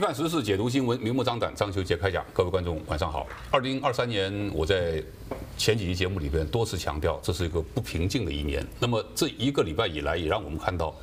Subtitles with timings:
[0.00, 1.54] 看时事，解读新闻，明目张胆。
[1.54, 3.26] 张秋杰开讲，各位观众晚上好。
[3.50, 5.02] 二零二三年，我在
[5.58, 8.66] 前几期节目里边多次强调，这是一个不平静的一年。
[8.78, 10.94] 那么这一个礼拜以来，也让我们看到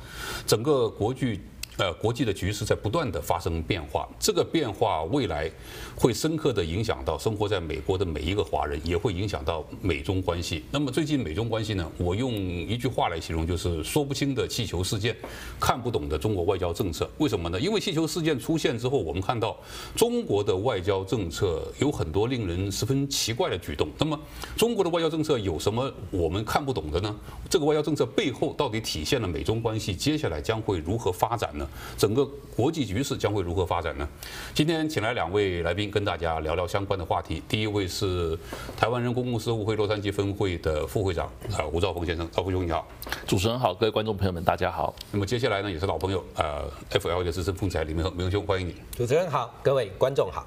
[0.46, 1.40] 整个国剧。
[1.78, 5.48] 呃，国际的局势在不断的发生变化，这个变化未来
[5.94, 10.64] 会深刻的影响到生活在美国的每一个华人，也会影响到美中关系。
[10.72, 15.16] 那么最近美中关系呢，我用一句话来形容，就是说不清的气球事件，
[15.60, 17.08] 看不懂的中国外交政策。
[17.18, 17.60] 为什么呢？
[17.60, 19.56] 因为气球事件出现之后，我们看到
[19.94, 23.88] 中国的外交政策有很多令人十分奇怪的举动。
[23.96, 24.18] 那么
[24.56, 27.14] 中国的外交政策有什么我们看不懂的呢？
[27.48, 31.67] 这个外交政策背后到底体现了美中关系接下来将会如何发展呢？
[31.96, 32.24] 整个
[32.56, 34.08] 国际局势将会如何发展呢？
[34.54, 37.42] 今天请来两位来宾跟大家聊聊相关的话题。
[37.48, 38.38] 第一位是
[38.76, 41.26] 台湾人公共事务会洛杉矶分会的副会长
[41.56, 42.86] 啊，吴兆峰先生，兆峰兄你好。
[43.26, 44.94] 主持人好，各位观众朋友们大家好。
[45.12, 48.74] 那么接下来呢，也是老朋友啊，FL 的资深风采李明恒，明兄欢迎你。
[48.96, 50.46] 主持人好，各位观众好。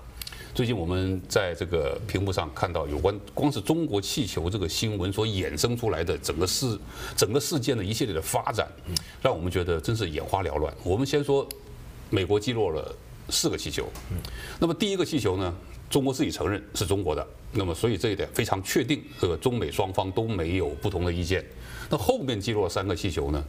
[0.54, 6.78] 最近我们在这个屏幕上看到有关光是中国气球这个新闻所衍生出来的整个事
[7.16, 8.68] 整个事件的一系列的发展，
[9.22, 10.74] 让我们觉得真是眼花缭乱。
[10.84, 11.48] 我们先说，
[12.10, 12.94] 美国击落了
[13.30, 13.88] 四个气球，
[14.60, 15.56] 那么第一个气球呢，
[15.90, 21.46] 中国自己承认是中国的，那么所以这一点非常确定，这个中美双方都没有不同的意见。
[21.90, 23.42] 那后面击落三个气球呢？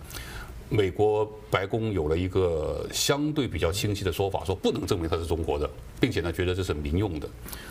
[0.75, 5.69] 美国白宫有了一个相对比较清晰的说法，说不能证明它是中国的，
[6.01, 7.29] 并且呢觉得这是民用的。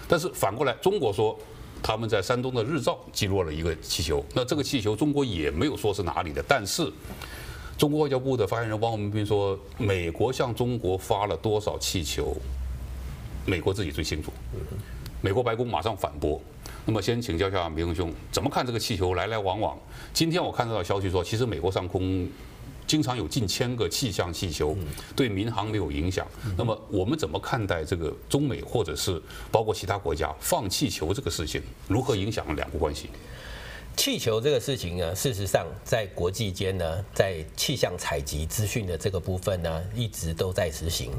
[0.07, 1.35] 但是反过来，中国说
[1.81, 6.45] 他们在山东的日照击落了一个气球，那这个气球中国也没有说是哪里的。
[6.47, 6.87] 但是
[7.75, 12.37] 中国外交部的发言人汪文斌说，美国向中国发了多少气球，
[13.47, 14.31] 美国自己最清楚。
[15.21, 16.39] 美国白宫马上反驳。
[16.85, 19.75] 那么先请教一下明兄，怎么看这个气球来来往往？
[20.13, 22.29] 今天我看到的消息说，其实美国上空。
[22.87, 24.75] 经常有近千个气象气球，
[25.15, 26.27] 对民航没有影响。
[26.57, 29.21] 那么我们怎么看待这个中美或者是
[29.51, 33.09] 包括其他国家放气球这个事情，如何影响两国关系？
[33.97, 41.11] 气球这个事情呢，事实上在国际间呢，在气象采集资讯的这个部分呢，一直都在执行。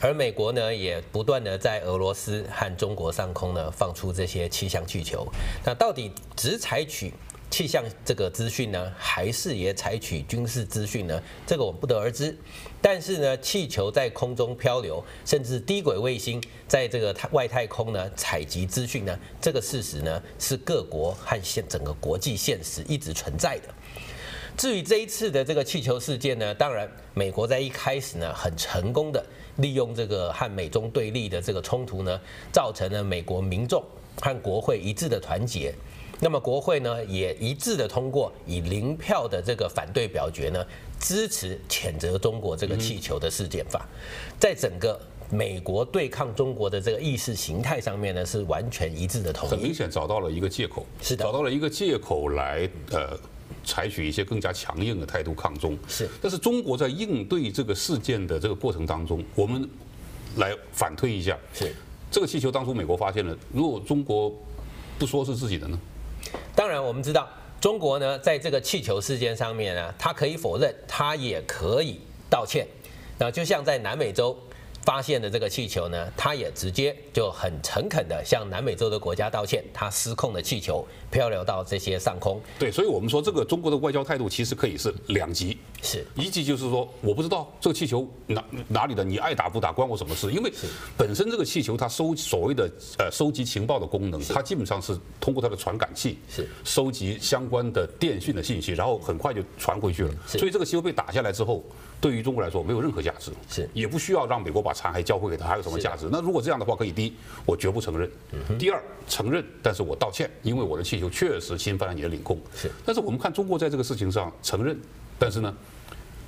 [0.00, 5.24] 而美国呢，也不断的在俄罗斯和中国上空呢放出这些气象气球。
[5.64, 7.12] 那到底只采取？
[7.50, 11.22] 气象这个资讯呢，还是也采取军事资讯呢？
[11.46, 12.36] 这个我们不得而知。
[12.82, 23.74] 但是呢，气球在空中漂流，甚至低轨卫星在这个太外太空呢采集资讯呢，这个事实呢是各国和现整个国际现实一直存在的。
[24.56, 29.24] 至于这一次的这个气球事件呢，当然美国在一开始呢很成功的
[29.56, 32.20] 利用这个和美中对立的这个冲突呢，
[32.52, 33.82] 造成了美国民众
[34.20, 35.74] 和国会一致的团结。
[36.20, 40.64] 那么国会呢也一致的通过以零票的这个反对表决呢，
[40.98, 43.86] 支持谴责中国这个气球的事件法，
[44.40, 44.98] 在整个
[45.30, 49.50] 美国对抗中国的这个意识形态上面呢，是完全一致的同意。
[49.50, 53.18] 很明显找到了一个借口，是的，找到了一个借口来呃
[53.64, 55.76] 采取一些更加强硬的态度抗中。
[55.86, 59.68] 是，但是中国在应对这个事件的这个过程当中，我们
[60.36, 61.74] 来反推一下，是
[62.10, 64.32] 这个气球当初美国发现了，如果中国
[64.98, 65.78] 不说是自己的呢？
[66.56, 67.28] 当然，我们知道
[67.60, 72.66] 中国呢，在这个气球事件上面呢，他可以否认，他也可以道歉。
[73.18, 74.36] 那就像在南美洲。
[74.84, 82.40] 发现的这个气球呢，他也直接就很诚恳的向南美洲的国家道歉，他失控的气球漂流到这些上空。
[82.56, 90.32] 对，所以我们说这个中国的外交态度其实可以是两极，是一极就是说我不知道这个气球哪哪里的，你爱打不打关我什么事？
[90.32, 90.52] 因为
[90.96, 100.12] 本身这个气球它收所谓的呃收集情报的功能，它基本上是通过它的传感器是收集相关的电讯的信息，然后很快就传回去了。
[100.26, 101.64] 所以这个气球被打下来之后。
[101.98, 106.06] 对于中国来说没有任何价值，是也不需要让美国把残骸交回给他，还有什么价值？
[106.12, 107.12] 那如果这样的话，可以第一，
[107.46, 108.06] 我绝不承认；
[108.58, 112.38] 第二，承认，但是我道歉，因为我的气球确实侵犯了你的领空。
[112.54, 114.78] 是，但是我们看中国在这个事情上承认，
[115.18, 115.52] 但是呢？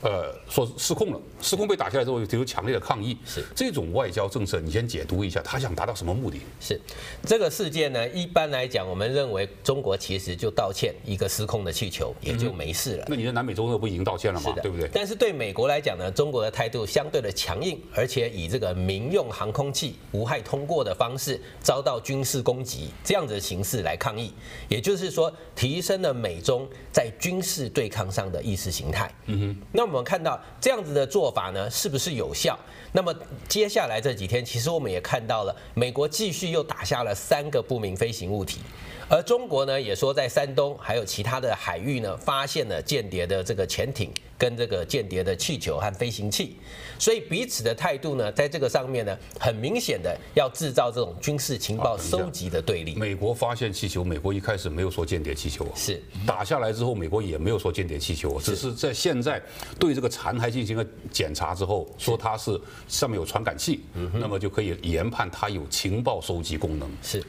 [0.00, 3.19] 呃，说失控了，失控被打下来之后，提出强烈的抗议。
[3.27, 6.41] 是这种外交政策，你先解读一下，他想达到什么目的？
[6.61, 6.81] 是
[7.27, 8.09] 这个事件呢？
[8.11, 13.05] 一般来讲，我们认为中国其实就道歉一个失控的气球，也就没事了。
[13.05, 14.55] 嗯、那你在南美洲那不已经道歉了吗？
[14.62, 14.89] 对不对？
[14.93, 24.33] 但是对美国来讲呢，中国的态度相对的强硬，而且以这个民用航空器无害通过的方式遭到军事攻击这样子的形式来抗议，
[24.69, 29.12] 也就是说，提升了美中在军事对抗上的意识形态。
[29.27, 29.88] 嗯哼，那。
[29.88, 32.58] 我们看到这样子的做法呢，是不是有效？
[32.93, 33.14] 那么
[33.49, 38.61] 接下来这几天，其实我们也看到了，美国继续又打下了三个不明飞行物体，
[39.08, 46.56] 而中国呢也说在山东还有其他的海域呢，发现了间谍的这个潜艇跟这个间谍的气球和飞行器，
[46.99, 52.94] 所以彼此的态度呢，在这个上面呢，很明显的要制造这种军事情报收集的对立。
[52.94, 56.00] 美国发现气球，美国一开始没有说间谍气球，是。
[56.25, 59.43] 打下来之后，美国也没有说间谍气球，只是在现在
[59.79, 62.58] 对这个残骸进行了检查之后，说它是
[62.88, 63.81] 上面有传感器，
[64.14, 66.90] 那么就可以研判它有情报收集功能。
[67.02, 67.23] 是。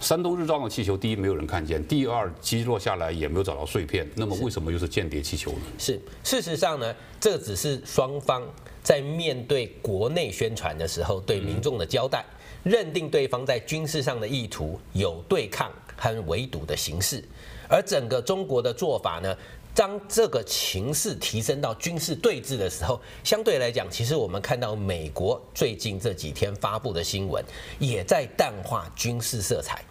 [0.00, 5.58] 山东日照的气球，第一没有人看见，第二击落下来也没有找到碎片，那么为什么又是间谍气球呢？
[5.78, 8.42] 是，事实上呢，这只是双方
[8.82, 12.24] 在面对国内宣传的时候对民众的交代，
[12.64, 17.22] 认定对方在军事上的意图有对抗和围堵的形式，
[17.68, 19.32] 而整个中国的做法呢，
[19.74, 27.42] 当这个情势提升到军事对峙的时候，相对来讲，其实我们看到美国最近这几天发布的新闻，
[27.78, 29.82] 也在淡化军事色彩。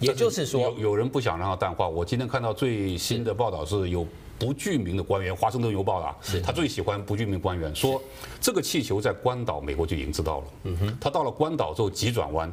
[0.00, 1.86] 也就是说，有有人不想让它淡化。
[1.86, 4.06] 我今天看到最新的报道是有
[4.38, 8.02] 不具名的官员，《华盛顿邮报》的，是他最喜欢不具名官员说，
[8.40, 10.46] 这个气球在关岛，美国就已经知道了。
[10.64, 12.50] 嗯哼，他到了关岛之后急转弯，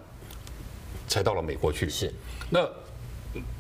[1.08, 1.90] 才到了美国去。
[1.90, 2.14] 是，
[2.50, 2.70] 那。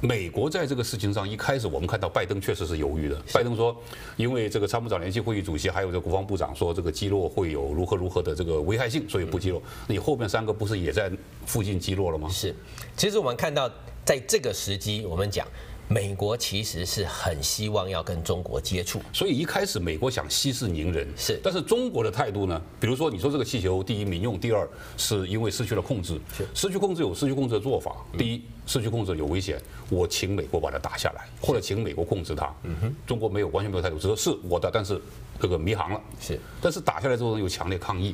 [0.01, 3.21] 美国在这个事情上，一开始我们看到拜登确实是犹豫的。
[3.33, 3.75] 拜登说，
[4.17, 9.61] 因为这个参谋长联席会议主席还有这个国防部长说，这个击落会有如何如何的这个危害性，所以不击落。
[9.87, 11.11] 你后面三个不是也在
[11.45, 12.29] 附近击落了吗？
[12.29, 12.55] 是，
[12.95, 13.69] 其实我们看到
[14.05, 15.47] 在这个时机，我们讲。
[15.91, 21.39] 美国其实是很希望要跟中国接触，所以一开始美国想息事宁人，是。
[21.41, 22.61] 但是中国的态度呢？
[22.79, 26.21] 比如说，你说这个气球，第一民用，第二是因为失去了控制，
[26.53, 28.05] 失去控制有失去控制的做法。
[28.15, 32.45] 第一，失去控制有危险，我请美国把它打下来，或者请美国控制它。
[32.63, 35.01] 嗯哼，中国没有完全没有态度，只说是我的，但是。
[35.41, 38.13] 这个迷航了，是，但是打下来之后呢，有强烈抗议。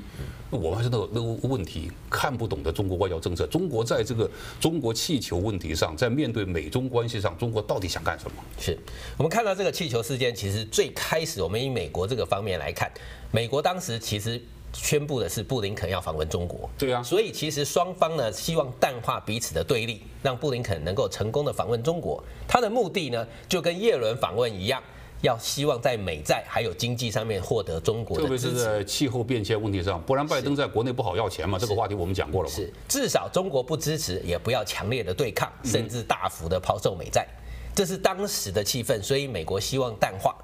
[0.52, 3.48] 那我们还是那个那个问题，看不懂的中国外交政策。
[3.48, 4.30] 中国在这个
[4.60, 8.38] 中国气球问题上，在面对美中关系上，中国到底想干什么？
[8.60, 8.78] 是
[9.18, 12.92] 我们看到这个气球事件，其实最开始我们以美国这个方面来看，
[13.32, 14.40] 美国当时其实
[14.76, 22.24] 宣布的是布林肯要访问中国，对啊，所以其实双方呢希望淡化彼此的对立，让布林肯能够成功的访问中国。
[22.48, 24.84] 他的目的呢，就跟耶伦访问一样。
[25.22, 31.58] 要希望在美债还有经济上面获得中国特别是在气候变迁问题上，不然拜登在国内不好要钱嘛。
[31.58, 32.56] 这个话题我们讲过了嘛。
[32.56, 37.26] 是，至少中国不支持，也不要强烈的对抗，甚至大幅的抛售美债，
[37.74, 39.02] 这是当时的气氛。
[39.02, 40.36] 所以美国希望淡化。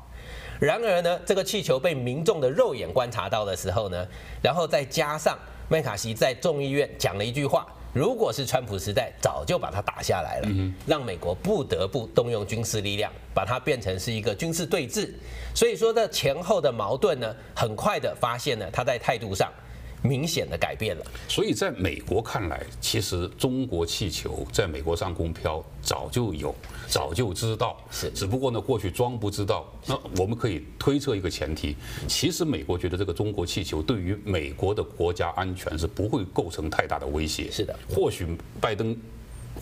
[0.62, 4.08] 然而呢，这个气球被民众的肉眼观察到的时候呢，
[4.44, 5.36] 然后再加上
[5.68, 7.66] 麦卡锡在众议院讲了一句话。
[7.94, 10.48] 如果是川普时代，早就把它打下来了，
[10.86, 15.10] 让美国不得不动用军事力量，把它变成是一个军事对峙。
[15.56, 19.52] 所以说，这前后的矛盾呢，很快的发现了他在态度上。
[20.02, 26.54] 明显的改变了，所以在美国看来，其实中国气球在美国上空飘早就有，
[26.88, 29.66] 早就知道，是，只不过呢过去装不知道。
[29.86, 31.76] 那我们可以推测一个前提，
[32.08, 37.52] 其实美国觉得这个中国气球对于美国的国家安全是不会构成太大的威胁。
[37.52, 38.26] 是的，或许
[38.60, 38.98] 拜登。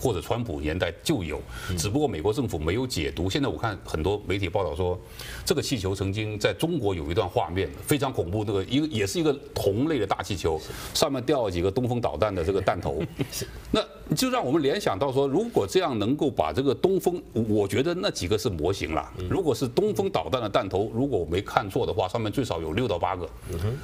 [0.00, 1.40] 或者川普年代就有，
[1.76, 3.28] 只不过美国政府没有解读。
[3.28, 4.98] 现在我看很多媒体报道说，
[5.44, 10.60] 这个气球曾经在中国有一段画面非常恐怖，这个一个也是一个同类的大气球，
[10.94, 13.02] 上面掉了几个东风导弹的这个弹头。
[13.70, 13.84] 那
[14.16, 19.08] 就让我们联想到说，如果这样能够把这个东风，我觉得那几个是模型了。
[19.28, 23.28] 如果是东风导弹的弹头，如果我没看错的话，上面最少有六到八个。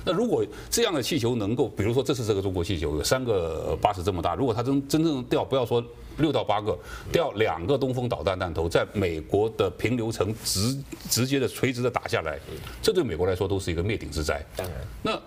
[0.04, 5.84] 那如果这样的气球能够，比如说这是这个中国气球有三个八十这么大，如果它真真正掉，不要说。
[6.18, 6.78] 六到八个，
[7.12, 10.76] 掉两个东风导弹弹头，在美国的平流层直
[11.10, 12.38] 直接的垂直的打下来，
[12.82, 14.44] 这对美国来说都是一个灭顶之灾。
[14.56, 15.20] 当然，那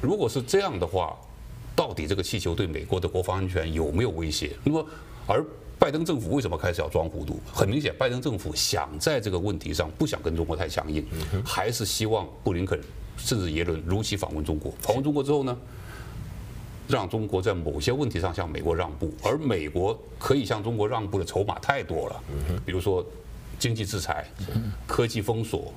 [0.00, 1.16] 如果是这样的话，
[1.76, 4.56] 到底这个气球对美国的国防安全有没有威胁？
[4.64, 4.86] 那么，
[5.26, 5.44] 而
[5.78, 7.40] 拜登政府为什么开始要装糊涂？
[7.52, 11.06] 很明显，拜登政府想在这个问题上不想跟中国太强硬，
[11.44, 12.78] 还是希望布林肯
[13.16, 14.72] 甚至耶伦如期访问中国。
[14.80, 15.56] 访问中国之后呢？
[16.90, 22.22] 让中国在某些问题上向美国让步，而美国可以向中国让步的筹码太多了，
[22.66, 23.04] 比如说
[23.58, 24.26] 经济制裁、
[24.86, 25.72] 科技封锁，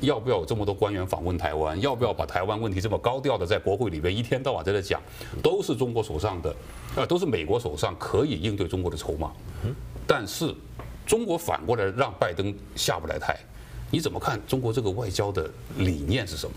[0.00, 1.80] 要不要有这么多官员访问台湾？
[1.80, 5.00] 要不要把台湾问题这么高调的在国会里边一天到晚在这讲？
[5.42, 6.54] 都是中国手上的，
[6.96, 9.32] 呃，都是美国手上可以应对中国的筹码。
[10.06, 10.52] 但是
[11.06, 13.38] 中国反过来让拜登下不来台。
[13.90, 16.56] 你怎么看中国这个外交的理念是什么？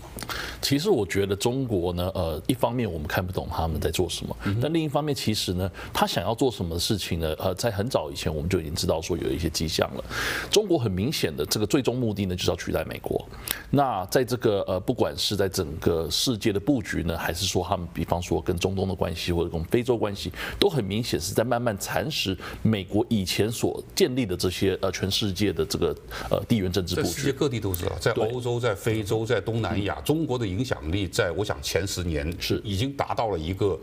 [0.60, 7.34] 其实我觉得中国呢，呃，一方面我们看不懂他们在做什么，但另一方面，其实呢，他想要做什么事情呢？
[7.38, 10.04] 呃，在很早以前我们就已经知道说有一些迹象了。
[10.50, 13.24] 中国很明显的这个最终目的呢，就是要取代美国。
[13.70, 25.94] 那在这个呃，不管是在整个世界的布局呢，还是说他们比方说跟中东的关系或者跟非洲关系，都很明显是在慢慢蚕食美国以前所建立的这些呃全世界的这个
[26.30, 27.17] 呃地缘政治布局。
[27.18, 27.26] 去。
[27.26, 33.78] 世界各地都知道，在欧洲、在非洲、在东南亚，中国的影响力在我想前十年是已经达到了一个。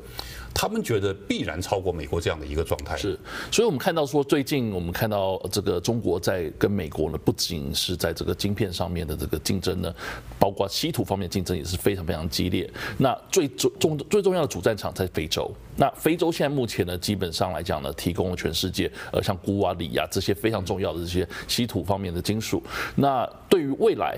[0.57, 2.95] 他们觉得必然超过美国这样的一个状态。
[2.95, 3.19] 是，
[3.51, 9.93] 所以我们看到说，最近我们看到这个中国在跟美国呢，不仅是在这个晶片上面的这个竞争呢，
[10.39, 12.71] 包括稀土方面竞争也是非常非常激烈。
[12.97, 15.53] 那最重重最重要的主战场在非洲。
[15.77, 22.61] 那非洲现在目前呢，基本上来讲呢，提供了全世界呃像钴啊、锂啊这些非常重要的这些稀土方面的金属。
[22.95, 24.17] 那对于未来，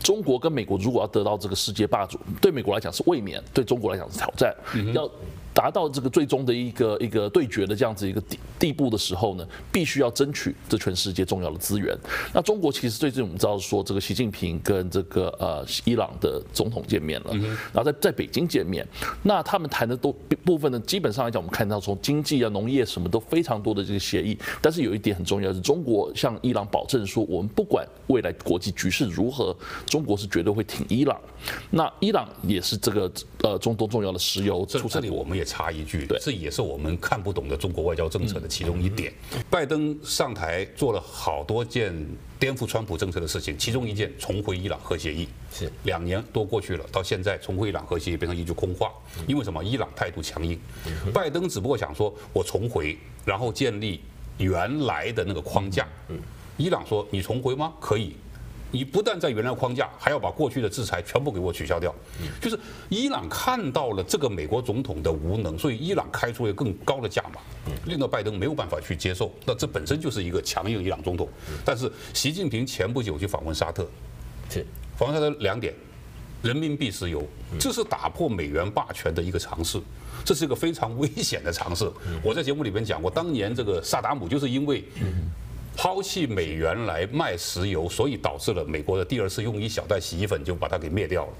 [0.00, 4.54] 中国跟美国如果要得到这个世界霸主，对美国来讲是卫冕，对中国来讲是挑战。
[4.92, 5.08] 要
[5.54, 11.96] 达到这个最终的一个一个对决的这样子一个地地步的时候呢，必须要争取这全世界重要的资源。
[12.32, 17.34] 那中国其实最近我们知道说，这个习近平跟这个呃伊朗的总统见面了，
[17.72, 18.86] 然后在在北京见面，
[19.22, 20.12] 那他们谈的都
[20.44, 24.38] 部分呢，基本上来讲，我们看到从经济啊、农业什么都非常多的这个协议。
[24.60, 29.56] 但是有一点很重要是，中国向伊朗保证说，我们不管未来国际局势如何，
[29.86, 31.20] 中国是绝对会挺伊朗。
[31.70, 33.10] 那伊朗也是这个
[33.42, 35.52] 呃中东重要的石油出产国，我们也。
[35.52, 39.12] 插一句，这也是我们看不懂的中国外交政策的其中一点。
[39.50, 41.94] 拜登上台做了好多件
[42.38, 48.90] 颠覆川普政策的事情，其中一件重回伊朗核协议，是两年多过去了，到现在重回伊朗核协议变成一句空话。
[49.26, 49.62] 因为什么？
[49.62, 50.58] 伊朗态度强硬，
[51.12, 52.96] 拜登只不过想说我重回，
[53.26, 54.00] 然后建立
[54.38, 55.86] 原来的那个框架。
[56.56, 57.74] 伊朗说你重回吗？
[57.78, 58.16] 可以。
[58.72, 61.94] 你不但在原来框架，还要把过去的制裁全部给我取消掉，
[62.40, 67.40] 就是伊朗看到了这个美国总统的无能，所以伊朗开出了更高的价码，
[67.84, 69.30] 令到拜登没有办法去接受。
[69.46, 71.28] 那这本身就是一个强硬伊朗总统。
[71.64, 73.86] 但是习近平前不久去访问沙特，
[74.48, 75.74] 是访问沙特两点：
[76.42, 77.22] 人民币石油，
[77.60, 79.78] 这是打破美元霸权的一个尝试，
[80.24, 81.92] 这是一个非常危险的尝试。
[82.22, 84.82] 我在节目里边讲过，当年这个萨达姆就是因为。
[85.76, 91.32] 抛弃美元来卖石油，所以导致了美国的第二次用一小袋洗衣粉就把它给灭掉了。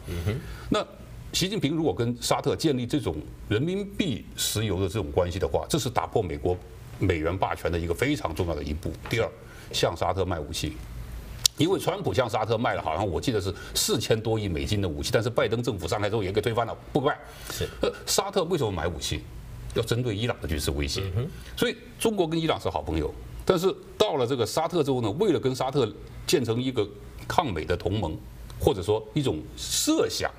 [0.70, 0.84] 那
[1.32, 3.16] 习近平如果跟沙特建立这种
[3.48, 6.56] 人民币石油的这种关系的话，这是打破美国
[6.98, 8.90] 美元霸权的一个非常重要的一步。
[9.08, 9.28] 第二，
[9.72, 10.72] 向沙特卖武器，
[11.56, 17.16] 因为川普向沙特卖了，好像我记得是四千多亿美金的武器，但是拜登政府上台之后也给推翻了，不卖。
[17.50, 17.68] 是，
[18.06, 19.22] 沙特为什么买武器？
[19.74, 21.02] 要针对伊朗的军事威胁。
[21.56, 23.12] 所以中国跟伊朗是好朋友。
[23.44, 25.90] 但是到了这个沙特之后呢，为了跟沙特
[26.26, 26.88] 建成一个
[27.26, 28.16] 抗美的同盟，
[28.60, 30.30] 或者说一种设想，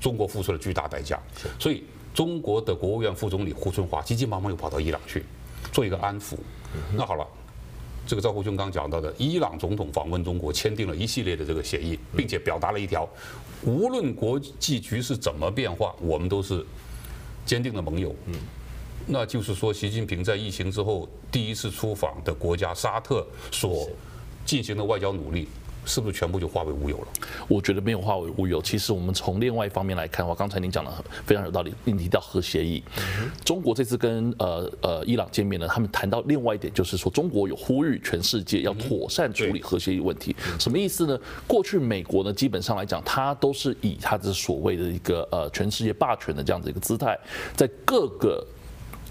[0.00, 1.20] 中国付出了巨大代价。
[1.58, 5.24] 所以中国的国务院副总理胡春华急急忙忙又跑到伊朗去
[5.72, 6.36] 做一个安抚。
[6.94, 7.26] 那好了，
[8.06, 13.08] 这个赵国军刚讲到的，伊朗总统访问中国，签订了一系列的这个协议，并且表达了一条，
[13.62, 16.64] 无论国际局势怎么变化，我们都是
[17.46, 18.14] 坚定的盟友。
[19.06, 23.88] 那就是说，习近平在疫情之后第一次出访的国家沙特所
[24.44, 25.48] 进行的外交努力，
[25.84, 27.08] 是不是全部就化为乌有了？
[27.48, 28.62] 我觉得没有化为乌有。
[28.62, 31.74] 其实我们从另外一方面来看的话，刚才您讲的非常有道理。
[31.84, 32.82] 您提到核协议，
[33.44, 40.34] 中国这次跟呃呃伊朗见面呢，他们谈到另外一点，就是说中国有呼吁全世界要妥善处理核协议问题。
[40.58, 41.18] 什么意思呢？
[41.46, 47.18] 过去美国呢，基本上来讲，它都是以它的所谓的一个呃全世界霸权的这样子一个姿态，
[47.56, 48.46] 在各个。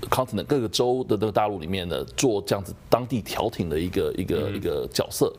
[0.09, 5.31] Continent 各个州的那个大陆里面呢，做这样子当地调停的一个一个一个角色。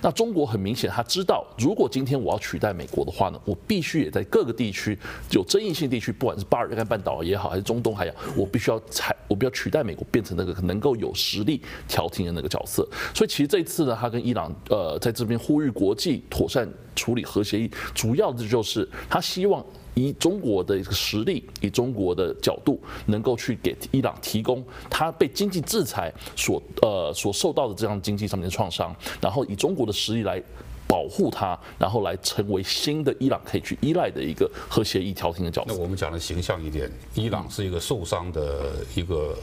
[0.00, 4.98] 那中国很明显，他知道，如果今天我要取代美国的话呢，我必须也在各个地区
[5.30, 12.86] 有争议性地区，不管是巴尔干半岛也好，还是中东还好，我必须要采，我必须要取代美国，变成那个能够有实力调停的那个角色。
[13.14, 19.64] 所以其实这一次呢，他跟伊朗呃在这边呼吁国际妥善处理核协议，主要的就是他希望。
[19.94, 30.42] 以中国的一个实力，以中国的角度，能够去给伊朗提供他被经济制裁所呃所受到的这样经济上面的创伤，然后以中国的实力来
[30.86, 35.72] 保护他，然后来成为新的伊朗可以去依赖的一个核协议调停的角色。
[35.72, 39.36] 那我们讲的形象一点，伊朗是一个受伤的一个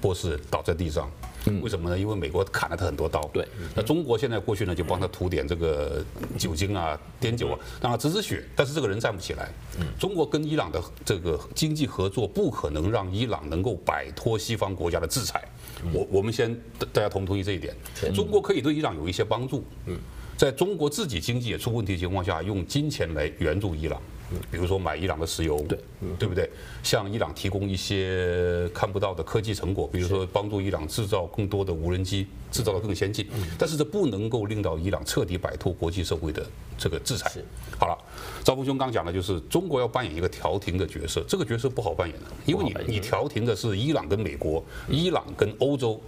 [0.00, 1.10] 博士倒在地上。
[1.62, 1.98] 为什么呢？
[1.98, 3.20] 因为美国砍了他很多刀。
[3.32, 6.04] 对，那中国现在过去呢，就帮他涂点这个
[6.38, 8.44] 酒精啊、碘酒啊，让他止止血。
[8.54, 9.48] 但是这个人站不起来。
[9.98, 15.42] 中国跟伊朗的这个经济合作，不可能让伊朗能够摆脱西方国家的制裁。
[15.92, 16.54] 我我们先
[16.92, 17.74] 大家同不同意这一点？
[18.14, 19.64] 中国可以对伊朗有一些帮助。
[20.36, 24.00] 在中国自己经济也出问题的情况下，用金钱来援助伊朗。
[24.50, 25.78] 比如说买伊朗的石油，对，
[26.18, 26.48] 对不对？
[26.82, 33.26] 向伊朗提供一些看不到的科技成果，比如说帮助伊朗制造更多的无人机，制造的更先进。
[33.58, 36.44] 但是这不能够令到伊朗彻底摆脱国际社会的
[36.78, 37.30] 这个制裁。
[37.78, 37.96] 好了，
[38.44, 46.00] 赵峰兄刚讲的就是中国要扮演一个调停的角色，这个角色不好扮演的，因为你你调停的是伊朗跟美国，伊朗跟欧洲。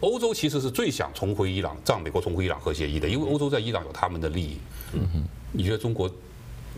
[0.00, 4.56] 欧洲其实是最想重回伊朗，让美国重回伊朗核协议的，因为欧洲在伊朗有他们的利益。
[4.92, 6.08] 嗯哼，你觉得中国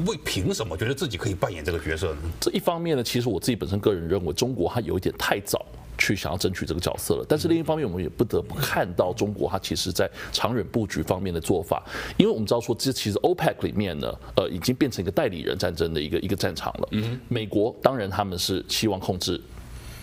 [0.05, 2.19] 为凭什么觉得自己可以扮演这个角色呢？
[2.41, 5.65] 这一方面呢，其实我自己本身个人认为，中国它有一点太早
[5.97, 7.25] 去想要争取这个角色了。
[7.27, 11.83] 但是另一方面，我们也不得不看到中国它其实在长远布局方面的做法，
[12.19, 16.89] 因为我们知道说，这其实 OPEC 里面呢，呃，已经变成一个代理人战争的一个一个战场了。
[16.91, 19.41] 嗯，美国当然他们是希望控制。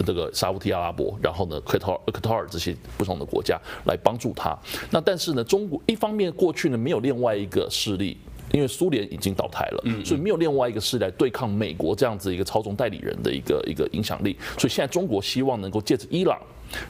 [0.05, 4.57] 这个沙乌地阿拉伯，然后呢，科塔尔、科塔尔这些不同的国家来帮助他。
[4.89, 8.17] 那但是呢，中国一方面过去呢没有另外一个势力，
[8.53, 14.37] 因为苏联已经倒台了，所以没有另外一个势力来对抗美国这样子一个操纵代理人的一个一个影响力。
[14.57, 16.39] 所以现在中国希望能够借着伊朗，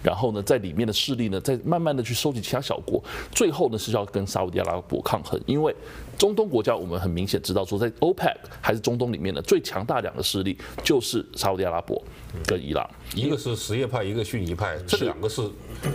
[0.03, 5.73] 然后呢，在里面的势力呢，再慢慢的去收集其他小国，最后呢是要跟沙乌地阿拉伯抗衡，因为。
[6.17, 12.01] 中东国家，我们很明显知道说，在 OPEC 还是中东里面的最强大两个势力，就是沙乌地阿拉伯
[12.45, 15.41] 跟伊朗，一个是什叶派，一个逊尼派，这两个是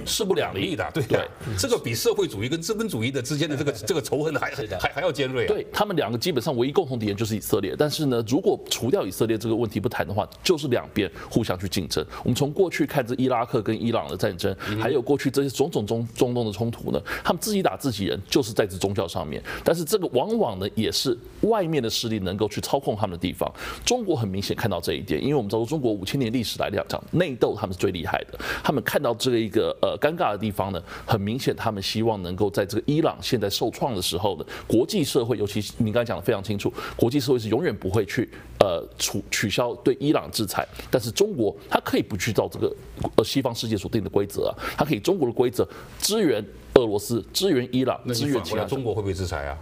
[0.04, 5.46] 势不两立的，对对，这个比社会主义跟资本主义的之间的这个 这个仇恨还还还要尖锐。
[5.46, 12.04] 对他们两个基本上唯一共同敌人就是以色列，但是呢，如果除掉以色列这个问题不谈的话，就是两边互相去竞争。
[12.24, 20.07] 我们从过去看这伊拉克跟伊朗的战争，还有过去这些种种中中东的冲突呢，他们自己打自己人，就是在这宗教上面，但是这个。
[20.12, 23.50] 往往呢，也是外面的势力能够去操控他们的地方。
[23.84, 28.38] 中国很明显看到这一点，因为我们知道中国五千年历史来讲，内斗他们是最厉害的。
[28.62, 42.74] 他们看到这个一个呃尴尬的地方呢，很明显他们希望能够在这个伊朗现在受创的时候呢，国际社会，尤其是你刚才讲的非常清楚，国际社会是永远不会去呃取取消对伊朗制裁，但是中国它可以不去照这个
[43.16, 45.68] 呃西方世界所定的规则啊，它可以中国的规则
[46.00, 46.44] 支援。
[46.78, 49.58] 俄罗斯支援伊朗，支援其他，中国会不会制裁啊？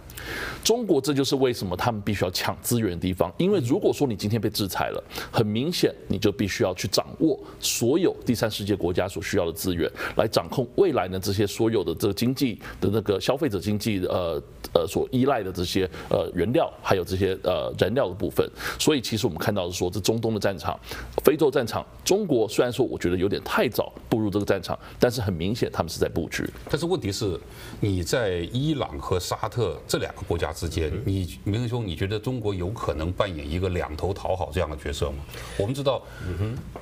[0.63, 3.31] 中国这就是为什么他们必须要抢资源的地方。
[3.37, 18.49] 因为如果说你今天被制裁了，很明显你就必须要去掌握所有第三世界国家所需要的资源，来掌控未来呢这些所有的这个经济的那个消费者经济的呃呃所依赖的这些呃原料，还有这些呃燃料的部分。
[18.77, 20.77] 所以其实我们看到的说，这中东的战场、
[21.23, 26.47] 非洲战场，中国虽然说我觉得有点太早步入这个战场，但是很明显他们是在布局。
[26.69, 27.06] 但是问题。
[27.07, 27.39] 其实
[27.79, 35.23] 你在伊朗和沙特这两个国家之间，你明恒兄，你觉得中国有可能扮演一个两头讨好这样的角色吗？
[35.57, 36.03] 我们知道，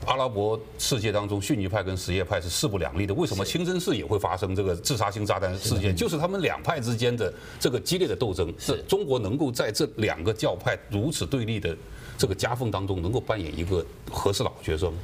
[0.07, 3.13] 阿拉伯世界当中逊尼派跟什叶派是势不两立的。
[3.13, 5.95] 为什么清真寺也会发生这个自杀性炸弹事件？
[5.95, 8.51] 就是他们两派之间的这个激烈的斗争。
[8.57, 11.77] 是中国能够在这两个教派如此对立的
[12.17, 14.97] 这个夹缝当中，能够扮演一个和事佬角色吗？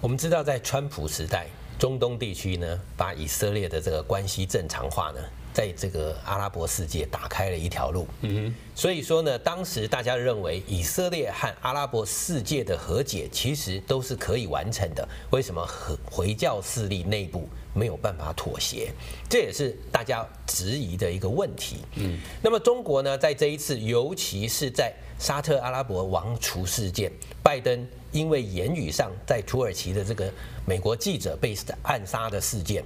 [0.00, 1.46] 我们知道，在川普时代。
[1.78, 5.20] 中东地区呢，把以色列的这个关系正常化呢，
[5.54, 8.06] 在这个阿拉伯世界打开了一条路。
[8.22, 8.54] 嗯哼。
[8.74, 15.08] 所以说呢，当时大家认为以色列和阿拉伯世界的和解其实都是可以完成的。
[15.30, 18.90] 为什么回回教势力内部没有办法妥协？
[19.30, 21.76] 这也是大家质疑的一个问题。
[21.94, 22.18] 嗯。
[22.42, 27.10] 那么中国呢，在这一次，尤其是在沙特阿拉伯王储事件，
[27.42, 27.86] 拜登。
[28.10, 30.32] 因为言语上在土耳其的这个
[30.64, 32.84] 美国记者被暗杀的事件，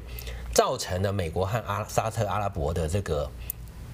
[0.59, 3.31] 造成了美国和阿沙特阿拉伯的这个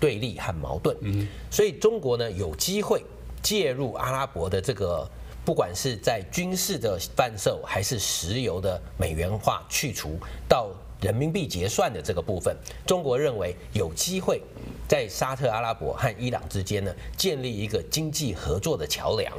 [0.01, 0.97] 对立和矛盾。
[1.03, 3.05] 嗯，所以中国呢有机会
[3.43, 5.07] 介入阿拉伯的这个，
[5.45, 10.71] 不管是在军事的贩售，还是石油的美元化去除到
[11.03, 14.41] 人民币结算的这个部分，中国认为有机会
[14.89, 19.31] 在沙特阿拉伯和伊朗之间呢建立一个经济合作的桥梁。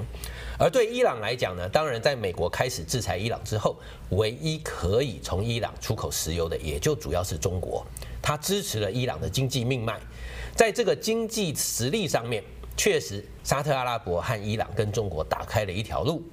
[0.58, 3.76] 而对伊朗来讲呢，当然在美国开始制裁伊朗之后，
[4.10, 7.86] 唯一可以从伊朗出口石油的，也就主要是中国。
[8.22, 10.00] 它支持了伊朗的经济命脉，
[10.56, 12.44] 在这个经济实力上面，
[12.78, 16.24] 确实沙特阿拉伯和伊朗跟中国打开了一条路。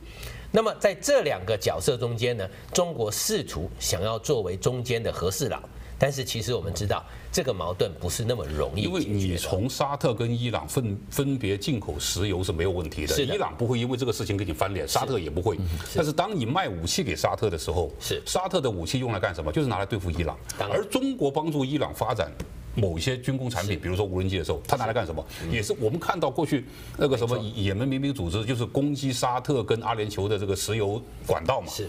[0.53, 5.61] 那么在这两个角色中间呢，中国试图想要作为中间的和事佬。
[6.03, 8.83] 但是其实我们知道，这个矛盾不是那么容易。
[8.83, 15.57] 因为你从沙特跟伊朗分分别进口石油是没有问题的，伊朗不会因为这个事情跟你翻脸，沙特也不会。
[15.95, 19.53] 但是当你卖武器给沙特的时候，是沙特的武器用来干什么？
[19.53, 20.37] 就是拿来对付伊朗。
[20.59, 22.33] 而中国帮助伊朗发展
[22.75, 25.25] 某些军工产品，比如说无人机的时候，他拿来干什么？
[25.53, 26.65] 也是我们看到过去
[26.97, 31.69] 那个什么也门民兵组织，就是攻击沙特跟阿联酋的这个石油管道嘛。
[31.69, 31.89] 是，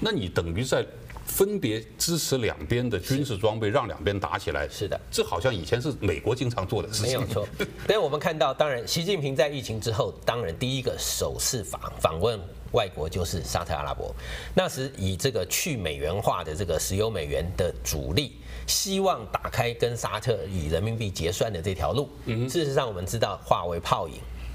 [0.00, 0.86] 那你等于在。
[1.26, 4.68] 分别支持两边的军事装备，让两边打起来。
[4.68, 7.06] 是的，这好像以前是美国经常做的事情。
[7.06, 7.46] 没有错。
[7.86, 12.38] 但我们看到，当然，习近平在疫情之后，当然第一个首次访访问
[12.72, 14.14] 外国就是沙特阿拉伯。
[14.54, 22.10] 那时以这个去美元化的这个石油美元的主力，希望打开跟沙特以人民币结算的这条路。
[22.26, 24.14] 嗯，事实上我们知道化为泡影，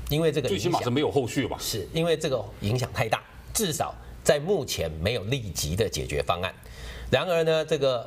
[0.10, 1.58] 因为这个最起码是没有后续吧？
[1.60, 3.96] 是因为这个影响太大，至少。
[4.28, 6.54] 在目前没有立即的解决方案。
[7.10, 8.06] 然而呢，这个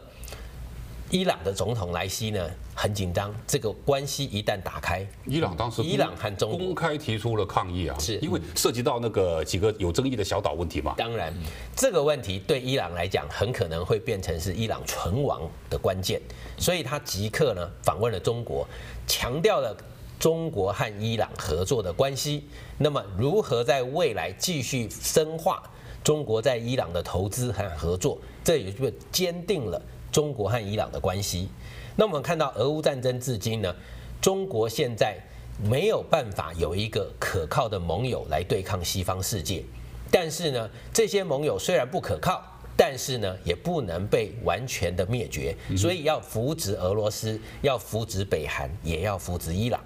[1.10, 10.92] 伊朗的总统莱西呢很紧张，这个关系一旦打开，伊朗当时伊朗和中国公开提出了抗议啊，是因为涉及到那个几个有争议的小岛问题嘛。
[10.98, 11.32] 当然，
[11.74, 16.20] 这个问题对伊朗来讲，很可能会变成是伊朗存亡的关键，
[16.58, 18.68] 所以他即刻呢访问了中国，
[19.06, 19.74] 强调了
[20.18, 22.46] 中国和伊朗合作的关系。
[22.76, 25.62] 那么，如何在未来继续深化？
[26.02, 31.48] 中国在伊朗的投资和合作，这也就坚定了中国和伊朗的关系。
[31.96, 33.74] 那我们看到俄乌战争至今呢，
[34.20, 35.18] 中国现在
[35.62, 39.62] 没有办法有一个可靠的盟友来对抗西方世界。
[40.10, 42.42] 但是呢，这些盟友虽然不可靠，
[42.76, 45.54] 但是呢，也不能被完全的灭绝。
[45.76, 49.80] 所以要扶植俄罗斯，要扶植北韩，也要扶植伊朗。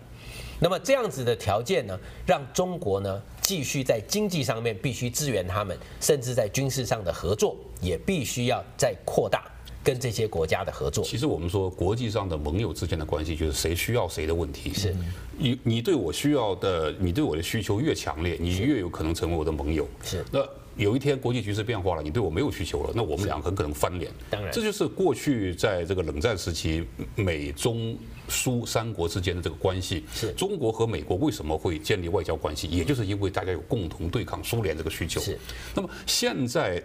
[0.64, 1.94] 那么这样子的条件呢，
[2.26, 9.44] 让中国呢继续在经济上面必须支援他们，甚至在军事上的合作也必须要再扩大
[9.82, 11.04] 跟这些国家的合作。
[11.04, 14.72] 其实我们说国际上的盟友之间的关系，就是谁需要谁的问题。
[14.72, 14.96] 是，
[15.36, 19.86] 你你对我需要的，你对我的需求越强烈，你越有可能成为我的盟友。
[20.02, 20.24] 是。
[20.32, 20.40] 那
[20.76, 24.10] 有一天国际局势变化了，你对我没有需求了，那我们俩很可能翻脸。
[24.28, 26.84] 当然，这就是过去在这个冷战时期
[27.14, 27.96] 美中
[28.28, 30.04] 苏三国之间的这个关系。
[30.12, 32.66] 是中国和美国为什么会建立外交关系？
[32.68, 35.20] 也就是因为大家有共同对抗苏联这个需求。
[35.20, 35.38] 是。
[35.74, 36.82] 那么现在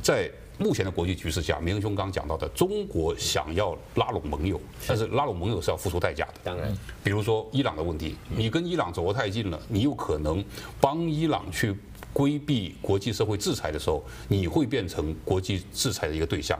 [0.00, 6.34] 在目前的国际局势下，明兄刚讲到的，中国想要拉拢盟友，但是拉拢盟友是要付出代价的。
[6.44, 10.44] 当然，比如说伊朗的问题，你跟伊朗走得太近了，你有可能
[10.80, 11.74] 帮伊朗去。
[12.12, 16.58] 规避国际社会制裁的时候，你会变成国际制裁的一个对象。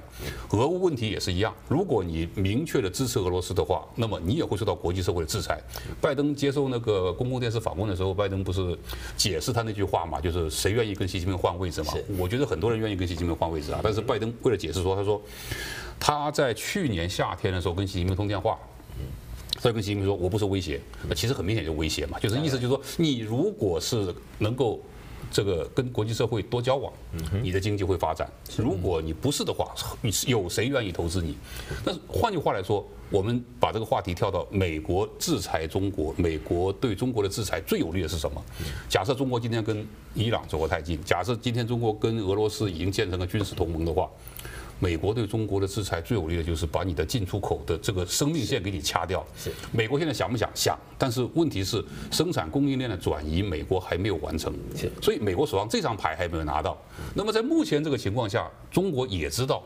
[0.51, 5.61] 俄乌问题也是一样，如果你明确的支持俄罗斯的话，那么你也会受到国际社会的制裁。
[6.01, 8.77] 拜登接受那个公共电视访问的时候，拜登不是
[9.17, 11.93] 解释他那句话嘛，就是谁愿意跟习近平换位置嘛？
[12.17, 15.21] 我觉得很多人愿意跟习近平换位置啊，但是拜登为了解释说，他说
[16.01, 18.59] 他在去年夏天的时候跟习近平通电话，
[19.61, 24.81] 所以跟习近平说我不是威胁，那其实很明显就威胁嘛，就是意思就是说你如果是能够。
[25.33, 26.93] 这个跟国际社会多交往，
[27.43, 28.31] 你的经济会发展。
[28.57, 31.37] 如果你不是的话，你有谁愿意投资你？
[31.85, 38.45] 那换句话来说，我们把这个话题跳到美国制裁中国，美国对中国的制裁最有利的是什么？
[38.89, 44.09] 假设中国今天跟伊朗走得太近，假设今天中国跟俄罗斯已经建成了军事同盟的话。
[44.83, 49.25] 美国对中国的制裁最有利的就是把你的进出口的这个生命线给你掐掉。
[49.37, 50.51] 是，美国现在想不想？
[50.57, 54.53] 想，但是问题是生产供应链的转移，美国还没有完成。
[54.75, 56.77] 是，所以美国手上这张牌还没有拿到。
[57.15, 59.63] 那么在目前这个情况下，中国也知道，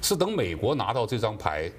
[0.00, 1.70] 是等美国拿到这张牌。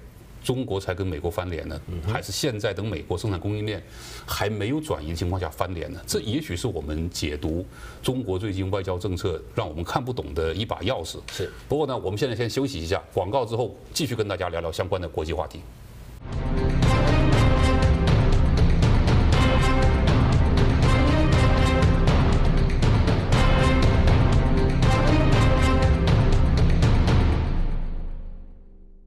[0.48, 1.78] 中国才跟美国翻脸呢，
[2.10, 3.82] 还是现在等美国生产供应链
[4.26, 6.00] 还没有转移的情况下翻脸呢？
[6.06, 7.66] 这也许是我们解读
[8.02, 11.18] 中国最近外交政策让我们看不懂的一把钥匙。
[11.30, 11.50] 是。
[11.68, 15.60] 不过呢，我们现在先休息一下，广告之后继续跟大家聊聊相关的国际话题。